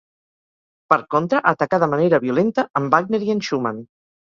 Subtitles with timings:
[0.93, 3.89] Per contra, atacà de manera violenta en Wagner i en Schumann.